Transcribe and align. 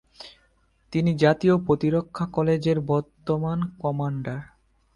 তিনি 0.93 1.11
জাতীয় 1.15 1.55
প্রতিরক্ষা 1.57 2.25
কলেজের 2.27 2.77
বর্তমান 2.81 3.59
কমান্ডার। 3.79 4.39